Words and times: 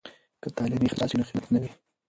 که 0.41 0.47
تعلیم 0.57 0.83
اخلاص 0.87 1.09
وي، 1.11 1.17
نو 1.17 1.27
خیانت 1.29 1.47
نه 1.53 1.59
وي. 1.61 1.69